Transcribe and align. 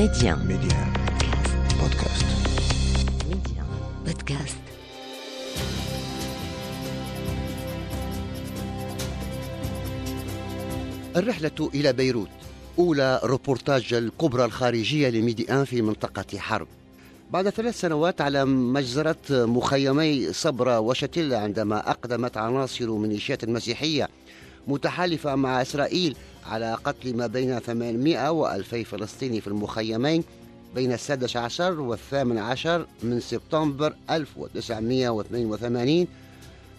Média. 0.00 0.34
Média. 0.36 0.80
Podcast. 1.80 2.24
Média. 3.28 3.62
Podcast. 4.06 4.60
الرحلة 11.16 11.70
إلى 11.74 11.92
بيروت 11.92 12.28
أولى 12.78 13.20
روبورتاج 13.24 13.94
الكبرى 13.94 14.44
الخارجية 14.44 15.08
لميدي 15.08 15.52
أن 15.52 15.64
في 15.64 15.82
منطقة 15.82 16.38
حرب 16.38 16.68
بعد 17.30 17.48
ثلاث 17.48 17.80
سنوات 17.80 18.20
على 18.20 18.44
مجزرة 18.44 19.16
مخيمي 19.30 20.32
صبرا 20.32 20.78
وشتيلا 20.78 21.38
عندما 21.38 21.90
أقدمت 21.90 22.36
عناصر 22.36 22.90
ميليشيات 22.90 23.44
المسيحية 23.44 24.08
متحالفة 24.70 25.34
مع 25.34 25.62
إسرائيل 25.62 26.16
على 26.46 26.74
قتل 26.84 27.16
ما 27.16 27.26
بين 27.26 27.58
800 27.58 28.30
و 28.30 28.46
2000 28.46 28.82
فلسطيني 28.82 29.40
في 29.40 29.46
المخيمين 29.46 30.24
بين 30.74 30.92
السادس 30.92 31.36
عشر 31.36 31.80
والثامن 31.80 32.38
عشر 32.38 32.86
من 33.02 33.20
سبتمبر 33.20 33.94
1982 34.10 36.06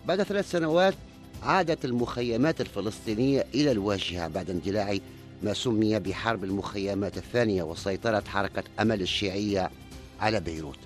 بعد 0.08 0.24
ثلاث 0.24 0.52
سنوات 0.52 0.94
عادت 1.44 1.86
المخيمات 1.86 2.62
الفلسطينية 2.62 3.46
إلى 3.56 3.72
الواجهة 3.72 4.28
بعد 4.28 4.50
اندلاع 4.50 4.98
ما 5.44 5.54
سمي 5.54 6.00
بحرب 6.00 6.44
المخيمات 6.44 7.18
الثانية 7.18 7.64
وسيطرة 7.64 8.24
حركة 8.28 8.64
أمل 8.80 9.02
الشيعية 9.02 9.70
على 10.20 10.40
بيروت. 10.40 10.78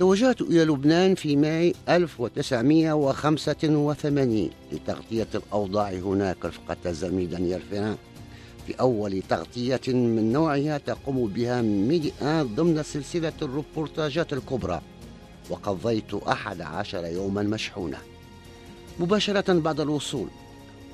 توجهت 0.00 0.40
إلى 0.40 0.64
لبنان 0.64 1.14
في 1.14 1.36
ماي 1.36 1.74
1985 1.88 4.50
لتغطية 4.72 5.26
الأوضاع 5.34 5.90
هناك 5.90 6.44
رفقة 6.44 6.92
زميل 6.92 7.30
دانيال 7.30 7.62
فيران. 7.70 7.96
في 8.66 8.74
أول 8.80 9.22
تغطية 9.28 9.80
من 9.88 10.32
نوعها 10.32 10.78
تقوم 10.78 11.26
بها 11.26 11.62
Médi 11.62 12.12
1 12.22 12.54
ضمن 12.54 12.82
سلسلة 12.82 13.32
الروبورتاجات 13.42 14.32
الكبرى 14.32 14.80
وقضيت 15.50 16.14
أحد 16.14 16.60
عشر 16.60 17.04
يوما 17.04 17.42
مشحونة. 17.42 17.98
مباشرة 19.00 19.52
بعد 19.52 19.80
الوصول 19.80 20.28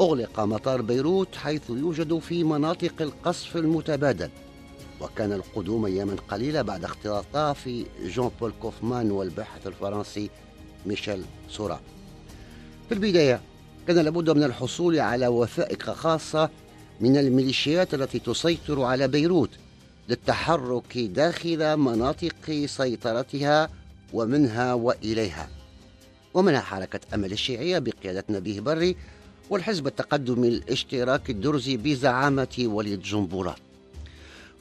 أغلق 0.00 0.40
مطار 0.40 0.82
بيروت 0.82 1.36
حيث 1.36 1.70
يوجد 1.70 2.18
في 2.18 2.44
مناطق 2.44 2.94
القصف 3.00 3.56
المتبادل. 3.56 4.30
وكان 5.00 5.32
القدوم 5.32 5.86
أياما 5.86 6.16
قليلة 6.28 6.62
بعد 6.62 6.84
اختطاف 6.84 7.84
جون 8.04 8.30
بول 8.40 8.52
كوفمان 8.62 9.10
والباحث 9.10 9.66
الفرنسي 9.66 10.30
ميشيل 10.86 11.24
سورا. 11.50 11.80
في 12.88 12.94
البداية 12.94 13.40
كان 13.86 13.98
لابد 13.98 14.30
من 14.30 14.42
الحصول 14.42 14.98
على 14.98 15.26
وثائق 15.26 15.90
خاصة 15.90 16.50
من 17.00 17.16
الميليشيات 17.16 17.94
التي 17.94 18.18
تسيطر 18.18 18.82
على 18.82 19.08
بيروت 19.08 19.50
للتحرك 20.08 20.98
داخل 20.98 21.76
مناطق 21.76 22.66
سيطرتها 22.66 23.70
ومنها 24.12 24.74
وإليها. 24.74 25.48
ومنها 26.34 26.60
حركة 26.60 27.00
أمل 27.14 27.32
الشيعية 27.32 27.78
بقيادة 27.78 28.24
نبيه 28.30 28.60
بري 28.60 28.96
والحزب 29.50 29.86
التقدمي 29.86 30.48
الاشتراكي 30.48 31.32
الدرزي 31.32 31.76
بزعامة 31.76 32.64
وليد 32.66 33.02
جنبلاط. 33.02 33.65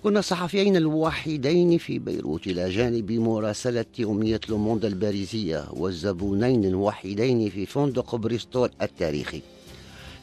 كنا 0.06 0.20
الصحفيين 0.20 0.76
الوحيدين 0.76 1.78
في 1.78 2.00
بيروت 2.00 2.48
إلى 2.48 2.70
جانب 2.70 3.12
مراسلة 3.12 3.86
يومية 4.00 4.40
لوموند 4.50 4.86
الباريزية 4.86 5.66
والزبونين 5.74 6.66
الوحيدين 6.66 7.50
في 7.50 7.66
فندق 7.66 8.16
بريستول 8.16 8.70
التاريخي. 8.82 9.42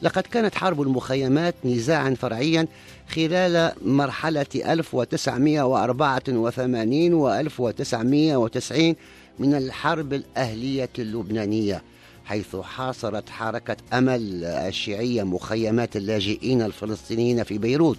لقد 0.01 0.23
كانت 0.23 0.55
حرب 0.55 0.81
المخيمات 0.81 1.55
نزاعا 1.65 2.15
فرعيا 2.19 2.67
خلال 3.09 3.71
مرحلة 3.85 4.45
1984 4.55 7.13
و 7.13 7.33
1990 7.33 8.95
من 9.39 9.53
الحرب 9.53 10.13
الأهلية 10.13 10.89
اللبنانية. 10.99 11.81
حيث 12.25 12.55
حاصرت 12.55 13.29
حركة 13.29 13.77
أمل 13.93 14.43
الشيعية 14.43 15.23
مخيمات 15.23 15.95
اللاجئين 15.95 16.61
الفلسطينيين 16.61 17.43
في 17.43 17.57
بيروت. 17.57 17.97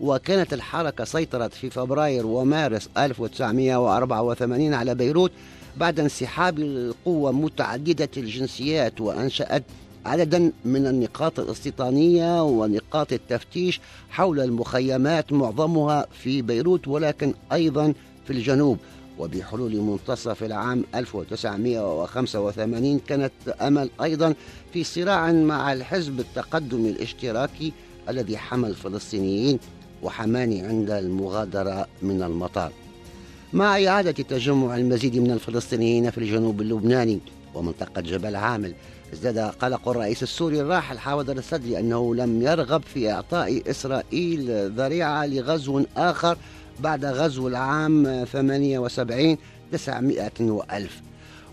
وكانت 0.00 0.52
الحركة 0.52 1.04
سيطرت 1.04 1.54
في 1.54 1.70
فبراير 1.70 2.26
ومارس 2.26 2.88
1984 2.98 4.74
على 4.74 4.94
بيروت 4.94 5.32
بعد 5.76 6.00
انسحاب 6.00 6.58
القوة 6.58 7.32
متعددة 7.32 8.08
الجنسيات 8.16 9.00
وأنشأت 9.00 9.62
عددا 10.06 10.52
من 10.64 10.86
النقاط 10.86 11.40
الاستيطانية 11.40 12.42
ونقاط 12.42 13.12
التفتيش 13.12 13.80
حول 14.10 14.40
المخيمات 14.40 15.32
معظمها 15.32 16.06
في 16.22 16.42
بيروت 16.42 16.88
ولكن 16.88 17.34
أيضا 17.52 17.94
في 18.26 18.32
الجنوب. 18.32 18.78
وبحلول 19.20 19.76
منتصف 19.76 20.42
العام 20.42 20.84
1985 20.94 22.98
كانت 22.98 23.32
أمل 23.60 23.90
أيضا 24.02 24.34
في 24.72 24.84
صراع 24.84 25.32
مع 25.32 25.72
الحزب 25.72 26.20
التقدمي 26.20 26.90
الاشتراكي 26.90 27.72
الذي 28.08 28.38
حمى 28.38 28.68
الفلسطينيين 28.68 29.58
وحماني 30.02 30.62
عند 30.62 30.90
المغادرة 30.90 31.86
من 32.02 32.22
المطار. 32.22 32.72
مع 33.52 33.86
إعادة 33.86 34.10
تجمع 34.10 34.76
المزيد 34.76 35.16
من 35.16 35.30
الفلسطينيين 35.30 36.10
في 36.10 36.18
الجنوب 36.18 36.60
اللبناني 36.60 37.18
ومنطقة 37.54 38.00
جبل 38.00 38.36
عامل 38.36 38.74
ازداد 39.12 39.38
قلق 39.38 39.88
الرئيس 39.88 40.22
السوري 40.22 40.60
الراحل 40.60 40.98
حامد 40.98 41.30
السدلي 41.30 41.80
أنه 41.80 42.14
لم 42.14 42.42
يرغب 42.42 42.82
في 42.82 43.12
إعطاء 43.12 43.70
إسرائيل 43.70 44.70
ذريعة 44.70 45.26
لغزو 45.26 45.84
آخر 45.96 46.36
بعد 46.82 47.04
غزو 47.04 47.48
العام 47.48 48.24
78 48.24 49.38
900 49.72 50.30
وألف. 50.40 51.00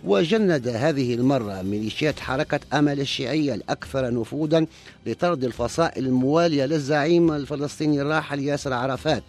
وجند 0.04 0.68
هذه 0.68 1.14
المرة 1.14 1.62
ميليشيات 1.62 2.20
حركة 2.20 2.60
أمل 2.74 3.00
الشيعية 3.00 3.54
الأكثر 3.54 4.14
نفوذا 4.14 4.66
لطرد 5.06 5.44
الفصائل 5.44 6.06
الموالية 6.06 6.66
للزعيم 6.66 7.32
الفلسطيني 7.32 8.02
الراحل 8.02 8.40
ياسر 8.40 8.74
عرفات 8.74 9.24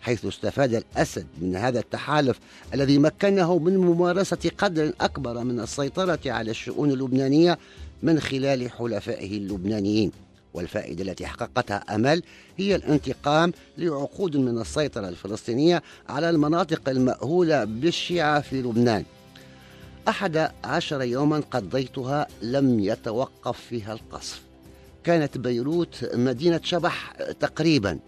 حيث 0.00 0.26
استفاد 0.26 0.74
الأسد 0.74 1.26
من 1.40 1.56
هذا 1.56 1.78
التحالف 1.78 2.38
الذي 2.74 2.98
مكنه 2.98 3.58
من 3.58 3.76
ممارسة 3.76 4.50
قدر 4.58 4.92
أكبر 5.00 5.44
من 5.44 5.60
السيطرة 5.60 6.20
على 6.26 6.50
الشؤون 6.50 6.90
اللبنانية 6.90 7.58
من 8.02 8.20
خلال 8.20 8.70
حلفائه 8.70 9.36
اللبنانيين. 9.36 10.12
والفائدة 10.54 11.02
التي 11.02 11.26
حققتها 11.26 11.84
أمل 11.94 12.22
هي 12.58 12.74
الانتقام 12.74 13.52
لعقود 13.78 14.36
من 14.36 14.60
السيطرة 14.60 15.08
الفلسطينية 15.08 15.82
على 16.08 16.30
المناطق 16.30 16.88
المأهولة 16.88 17.64
بالشيعة 17.64 18.40
في 18.40 18.62
لبنان. 18.62 19.04
أحد 20.08 20.50
عشر 20.64 21.02
يوما 21.02 21.42
قضيتها 21.50 22.26
لم 22.42 22.80
يتوقف 22.80 23.60
فيها 23.60 23.92
القصف. 23.92 24.42
كانت 25.04 25.38
بيروت 25.38 26.10
مدينة 26.14 26.60
شبح 26.64 27.12
تقريبا. 27.40 27.98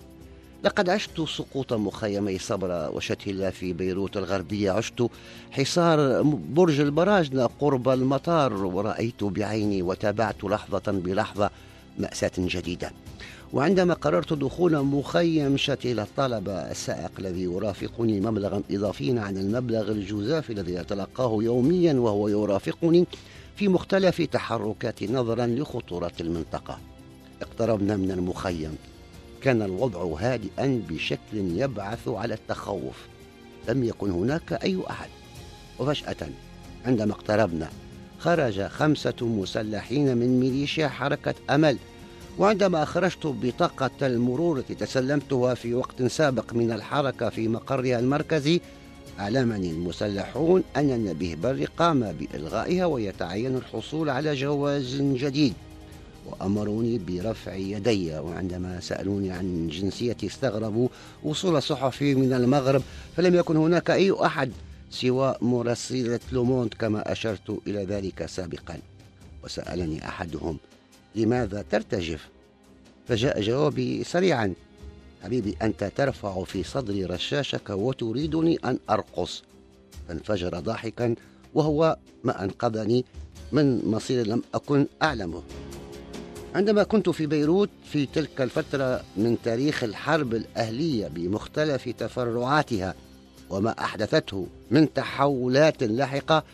لقد 0.64 0.88
عشت 0.88 1.20
سقوط 1.20 1.72
مخيمي 1.72 2.38
صبرا 2.38 2.88
وشتيلا 2.88 3.50
في 3.50 3.72
بيروت 3.72 4.16
الغربية. 4.16 4.70
عشت 4.70 5.06
حصار 5.50 6.22
برج 6.22 6.80
البراجنة 6.80 7.46
قرب 7.60 7.88
المطار 7.88 8.54
ورأيت 8.54 9.24
بعيني 9.24 9.82
وتابعت 9.82 10.44
لحظة 10.44 10.92
بلحظة 10.92 11.50
مأساة 11.98 12.32
جديدة. 12.38 12.92
وعندما 13.52 13.94
قررت 13.94 14.32
دخول 14.32 14.82
مخيم 14.82 15.56
شتيل 15.56 16.00
الطلبة 16.00 16.52
السائق 16.52 17.10
الذي 17.18 17.42
يرافقني 17.42 18.20
مبلغا 18.20 18.62
إضافيا 18.70 19.20
عن 19.20 19.36
المبلغ 19.36 19.90
الجزافي 19.90 20.52
الذي 20.52 20.80
أتلقاه 20.80 21.38
يوميا 21.42 21.94
وهو 21.94 22.28
يرافقني 22.28 23.06
في 23.56 23.68
مختلف 23.68 24.22
تحركاتي 24.22 25.06
نظرا 25.06 25.46
لخطورة 25.46 26.12
المنطقة. 26.20 26.78
اقتربنا 27.42 27.96
من 27.96 28.10
المخيم. 28.10 28.76
كان 29.42 29.62
الوضع 29.62 30.02
هادئا 30.20 30.82
بشكل 30.88 31.36
يبعث 31.60 32.08
على 32.08 32.34
التخوف. 32.34 33.06
لم 33.68 33.84
يكن 33.84 34.10
هناك 34.10 34.52
أي 34.52 34.78
أحد. 34.90 35.08
وفجأة 35.78 36.28
عندما 36.86 37.12
اقتربنا 37.12 37.70
خرج 38.18 38.62
خمسة 38.62 39.14
مسلحين 39.20 40.16
من 40.16 40.40
ميليشيا 40.40 40.88
حركة 40.88 41.34
أمل. 41.50 41.78
وعندما 42.38 42.84
خرجت 42.84 43.26
بطاقة 43.26 43.90
المرور 44.02 44.58
التي 44.58 44.74
تسلمتها 44.74 45.54
في 45.54 45.74
وقت 45.74 46.02
سابق 46.02 46.52
من 46.52 46.72
الحركة 46.72 47.28
في 47.28 47.48
مقرها 47.48 47.98
المركزي 47.98 48.60
أعلمني 49.20 49.70
المسلحون 49.70 50.62
أن 50.76 50.90
النبيه 50.90 51.34
بري 51.34 51.64
قام 51.64 52.12
بإلغائها 52.12 52.86
ويتعين 52.86 53.56
الحصول 53.56 54.10
على 54.10 54.34
جواز 54.34 55.02
جديد. 55.02 55.54
وأمروني 56.26 56.98
برفع 56.98 57.54
يدي 57.54 58.18
وعندما 58.18 58.80
سألوني 58.80 59.30
عن 59.30 59.68
جنسيتي 59.68 60.26
استغربوا 60.26 60.88
وصول 61.22 61.62
صحفي 61.62 62.14
من 62.14 62.32
المغرب 62.32 62.82
فلم 63.16 63.34
يكن 63.34 63.56
هناك 63.56 63.90
أي 63.90 64.12
أحد 64.12 64.52
سوى 64.94 65.34
مراسلة 65.40 66.20
لوموند 66.32 66.74
كما 66.78 67.12
أشرت 67.12 67.60
إلى 67.66 67.84
ذلك 67.84 68.26
سابقا. 68.26 68.78
وسألني 69.44 70.08
أحدهم 70.08 70.58
لماذا 71.14 71.64
ترتجف؟ 71.70 72.28
فجاء 73.08 73.40
جوابي 73.40 74.04
سريعا 74.04 74.54
حبيبي 75.22 75.56
أنت 75.62 75.84
ترفع 75.96 76.44
في 76.44 76.62
صدري 76.62 77.04
رشاشك 77.04 77.70
وتريدني 77.70 78.58
أن 78.64 78.78
أرقص. 78.90 79.42
فانفجر 80.08 80.58
ضاحكا 80.58 81.14
وهو 81.54 81.96
ما 82.24 82.44
أنقذني 82.44 83.04
من 83.52 83.84
مصير 83.84 84.26
لم 84.26 84.42
أكن 84.54 84.86
أعلمه. 85.02 85.42
عندما 86.54 86.82
كنت 86.82 87.08
في 87.08 87.26
بيروت 87.26 87.70
في 87.92 88.06
تلك 88.06 88.40
الفترة 88.40 89.04
من 89.16 89.36
تاريخ 89.44 89.84
الحرب 89.84 90.34
الأهلية 90.34 91.08
بمختلف 91.08 91.88
تفرعاتها 91.88 92.94
وما 93.50 93.70
أحدثته 93.70 94.46
من 94.70 94.92
تحولات 94.92 95.82
لاحقة 95.82 96.44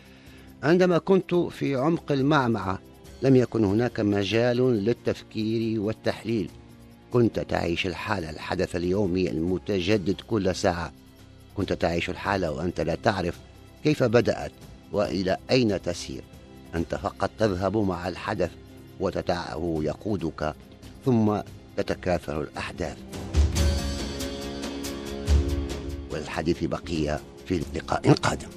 عندما 0.62 0.98
كنت 0.98 1.34
في 1.34 1.74
عمق 1.74 2.12
المعمعة. 2.12 2.78
لم 3.22 3.36
يكن 3.36 3.64
هناك 3.64 4.00
مجال 4.00 4.84
للتفكير 4.84 5.80
والتحليل. 5.80 6.50
كنت 7.12 7.40
تعيش 7.40 7.86
الحالة 7.86 8.30
الحدث 8.30 8.76
اليومي 8.76 9.30
المتجدد 9.30 10.16
كل 10.20 10.54
ساعة. 10.54 10.92
كنت 11.56 11.72
تعيش 11.72 12.10
الحالة 12.10 12.50
وأنت 12.50 12.80
لا 12.80 12.94
تعرف 12.94 13.38
كيف 13.84 14.02
بدأت 14.02 14.52
وإلى 14.92 15.36
أين 15.50 15.82
تسير. 15.82 16.22
أنت 16.74 16.94
فقط 16.94 17.30
تذهب 17.38 17.76
مع 17.76 18.08
الحدث 18.08 18.50
وتدعه 19.00 19.78
يقودك 19.82 20.54
ثم 21.04 21.40
تتكاثر 21.76 22.40
الأحداث. 22.40 23.09
والحديث 26.10 26.64
بقية 26.64 27.20
في 27.46 27.62
لقاء 27.74 28.12
قادم 28.12 28.48